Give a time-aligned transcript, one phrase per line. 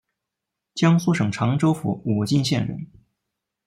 [0.73, 2.87] 江苏省常州府武进县人。